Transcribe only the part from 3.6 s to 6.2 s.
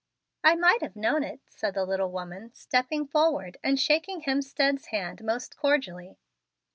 and shaking Hemstead's hand most cordially.